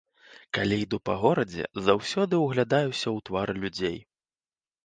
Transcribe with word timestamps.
Калі 0.57 0.75
іду 0.83 0.97
па 1.09 1.15
горадзе, 1.23 1.67
заўсёды 1.89 2.33
ўглядаюся 2.47 3.05
ў 3.15 3.29
твары 3.29 3.53
людзей. 3.67 3.97